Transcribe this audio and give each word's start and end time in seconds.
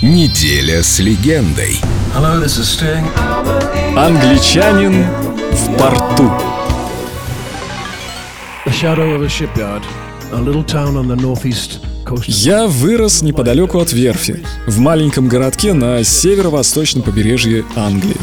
Неделя 0.00 0.84
с 0.84 1.00
легендой. 1.00 1.80
Hello, 2.14 2.40
this 2.40 2.60
is 2.60 2.78
Sting. 2.78 3.04
Англичанин 3.98 5.04
в 5.50 5.76
порту. 5.76 6.30
Я 12.28 12.68
вырос 12.68 13.22
неподалеку 13.22 13.80
от 13.80 13.92
верфи, 13.92 14.44
в 14.68 14.78
маленьком 14.78 15.26
городке 15.26 15.72
на 15.72 16.04
северо-восточном 16.04 17.02
побережье 17.02 17.64
Англии. 17.74 18.16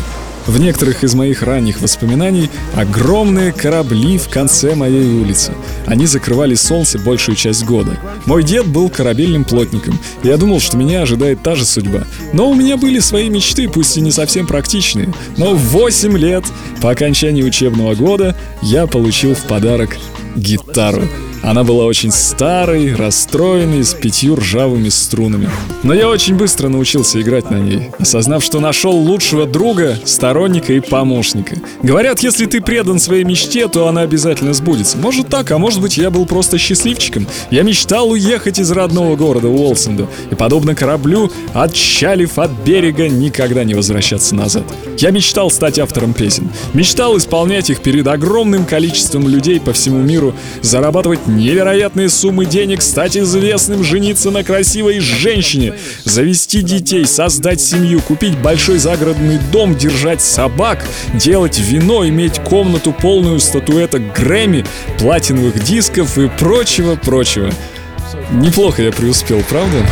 В 0.48 0.60
некоторых 0.60 1.04
из 1.04 1.16
моих 1.16 1.42
ранних 1.42 1.82
воспоминаний 1.82 2.50
огромные 2.76 3.52
корабли 3.52 4.18
в 4.18 4.30
конце 4.30 4.76
моей 4.76 5.06
улицы. 5.06 5.54
Они 5.88 6.06
закрывали 6.06 6.54
солнце 6.54 7.00
большую 7.00 7.36
часть 7.36 7.66
года. 7.66 8.00
Мой 8.26 8.44
дед 8.44 8.68
был 8.68 8.90
корабельным 8.90 9.44
плотником, 9.44 10.00
и 10.24 10.28
я 10.28 10.38
думал, 10.38 10.60
что 10.60 10.78
меня 10.78 11.02
ожидает 11.02 11.42
та 11.42 11.56
же 11.56 11.66
судьба. 11.66 12.04
Но 12.32 12.50
у 12.50 12.54
меня 12.54 12.78
были 12.78 13.00
свои 13.00 13.30
мечты, 13.30 13.68
пусть 13.68 13.98
и 13.98 14.02
не 14.02 14.12
совсем 14.12 14.46
практичные. 14.46 15.14
Но 15.38 15.56
в 15.56 15.60
8 15.60 16.16
лет, 16.18 16.46
по 16.82 16.92
окончании 16.92 17.44
учебного 17.44 17.96
года, 17.96 18.36
я 18.62 18.86
получил 18.86 19.34
в 19.34 19.44
подарок 19.44 19.98
гитару. 20.36 21.04
Она 21.46 21.64
была 21.64 21.86
очень 21.86 22.12
старой, 22.12 22.96
расстроенной, 22.96 23.84
с 23.84 23.94
пятью 23.94 24.36
ржавыми 24.36 24.90
струнами. 24.90 25.48
Но 25.84 25.94
я 25.94 26.10
очень 26.10 26.34
быстро 26.34 26.70
научился 26.70 27.22
играть 27.22 27.52
на 27.52 27.58
ней, 27.58 27.92
осознав, 28.00 28.44
что 28.44 28.60
нашел 28.60 28.96
лучшего 28.96 29.46
друга, 29.46 30.00
сторонника 30.06 30.74
и 30.74 30.80
помощника. 30.80 31.58
Говорят, 31.84 32.22
если 32.22 32.48
ты 32.48 32.62
предан 32.62 32.98
своей 32.98 33.24
мечте, 33.26 33.68
то 33.68 33.88
она 33.88 34.02
обязательно 34.02 34.56
сбудется. 34.56 34.98
Может 34.98 35.28
так, 35.28 35.52
а 35.52 35.60
может 35.60 35.82
быть 35.82 35.98
я 35.98 36.10
был 36.10 36.26
просто 36.26 36.58
счастливчиком. 36.58 37.28
Я 37.52 37.62
мечтал 37.62 38.10
уехать 38.10 38.58
из 38.58 38.72
родного 38.72 39.16
города 39.16 39.48
Уолсенда 39.48 40.08
и, 40.32 40.34
подобно 40.34 40.74
кораблю, 40.74 41.32
отчалив 41.54 42.40
от 42.40 42.50
берега, 42.66 43.08
никогда 43.08 43.64
не 43.64 43.76
возвращаться 43.76 44.34
назад. 44.34 44.64
Я 44.98 45.12
мечтал 45.12 45.52
стать 45.52 45.78
автором 45.78 46.14
песен. 46.14 46.50
Мечтал 46.74 47.16
исполнять 47.18 47.70
их 47.70 47.82
перед 47.82 48.08
огромным 48.08 48.66
количеством 48.66 49.28
людей 49.28 49.60
по 49.60 49.74
всему 49.74 50.00
миру, 50.00 50.34
зарабатывать 50.64 51.28
невероятные 51.36 52.10
суммы 52.10 52.46
денег, 52.46 52.82
стать 52.82 53.18
известным, 53.18 53.84
жениться 53.84 54.32
на 54.32 54.44
красивой 54.44 55.00
женщине, 55.00 55.74
завести 56.04 56.62
детей, 56.62 57.06
создать 57.06 57.62
семью, 57.62 58.02
купить 58.02 58.38
большой 58.38 58.78
загородный 58.78 59.40
дом, 59.52 59.76
держать 59.76 60.22
собак, 60.22 60.86
делать 61.14 61.60
вино, 61.60 62.08
иметь 62.08 62.40
комнату 62.40 62.94
полную 62.94 63.40
статуэток 63.40 64.14
Грэмми, 64.14 64.66
платиновых 65.00 65.64
дисков 65.64 66.18
и 66.18 66.30
прочего-прочего. 66.30 67.52
Неплохо 68.32 68.82
я 68.82 68.92
преуспел, 68.92 69.42
правда? 69.50 69.86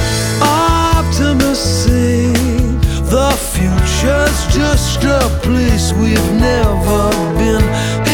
The 3.13 3.31
future's 3.53 4.47
just 4.55 5.03
a 5.03 5.21
place 5.43 5.93
we've 5.93 6.31
never 6.33 7.11
been. 7.37 8.12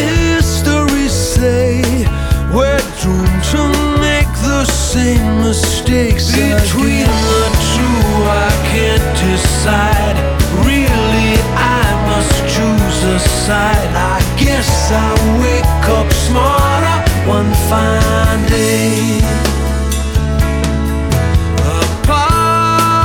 Decide. 9.21 10.17
Really, 10.65 11.35
I 11.55 11.83
must 12.07 12.35
choose 12.55 13.03
a 13.03 13.19
side. 13.19 13.91
I 13.95 14.19
guess 14.37 14.91
I'll 14.91 15.39
wake 15.41 15.87
up 15.97 16.09
smarter 16.11 16.97
one 17.27 17.51
fine 17.69 18.43
day. 18.47 19.19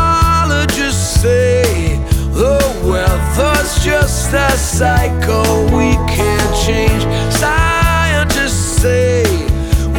Apologists 0.04 1.20
say 1.20 1.98
the 2.32 2.58
weather's 2.84 3.72
just 3.82 4.32
a 4.32 4.50
cycle 4.56 5.66
we 5.76 5.88
can't 6.14 6.54
change. 6.66 7.02
Scientists 7.34 8.82
say 8.82 9.22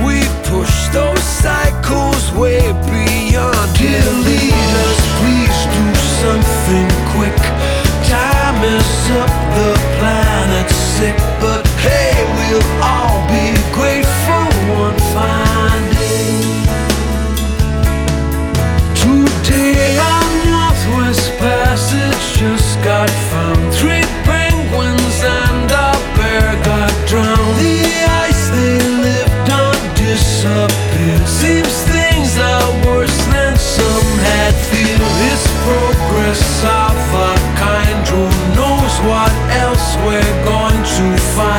we 0.05 0.17
push 0.49 0.75
those 0.93 1.23
cycles 1.23 2.31
way 2.33 2.61
beyond. 2.89 3.73
Dear 3.77 4.34
up 8.77 9.29
the 9.55 9.74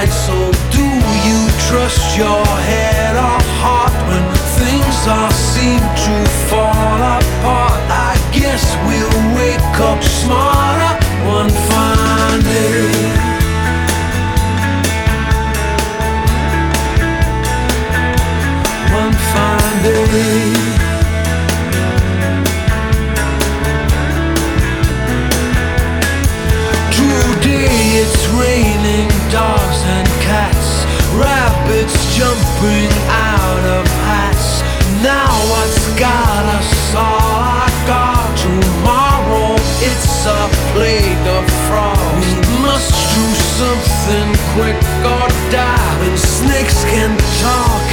find. 0.06 0.12
So 0.12 0.50
do 0.70 0.84
you 1.26 1.48
trust 1.68 2.16
your 2.16 2.44
head 2.44 3.16
or 3.16 3.40
heart 3.60 3.92
when 4.08 4.24
things 4.58 5.06
all 5.06 5.30
seem 5.30 5.80
to 5.80 6.30
fall 6.48 7.00
apart? 7.00 7.80
I 7.90 8.16
guess 8.32 8.76
we'll 8.86 9.36
wake 9.36 9.80
up 9.80 10.02
smarter 10.02 10.94
one 11.26 11.50
fine 11.50 12.40
day. 12.42 13.26
One 18.92 19.12
fine 19.12 19.82
day. 19.82 20.66
Rabbits 31.66 32.16
jumping 32.16 32.91
out 33.09 33.65
of 33.78 33.87
hats. 34.06 34.62
Now 35.03 35.31
what's 35.50 35.88
got 35.99 36.44
us 36.59 36.94
all 36.94 37.43
I 37.43 37.69
got 37.87 38.38
tomorrow? 38.38 39.54
It's 39.81 40.27
a 40.27 40.49
plague 40.72 41.27
of 41.27 41.44
frogs. 41.66 42.27
We 42.27 42.59
must 42.62 42.93
do 43.15 43.25
something 43.59 44.28
quick 44.54 44.81
or 45.04 45.28
die. 45.50 45.97
When 46.00 46.16
snakes 46.16 46.84
can 46.84 47.16
talk 47.43 47.85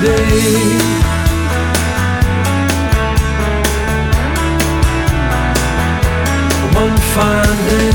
someday. 0.00 0.78
one 6.74 6.96
fine 7.12 7.68
day. 7.68 7.89